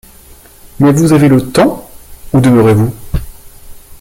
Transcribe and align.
Mais 0.79 0.93
vous 0.93 1.13
avez 1.13 1.27
le 1.27 1.47
temps...— 1.51 1.87
Où 2.33 2.39
demeurez-vous? 2.41 2.91